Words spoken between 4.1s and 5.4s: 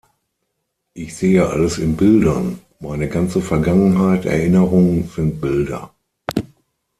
Erinnerungen sind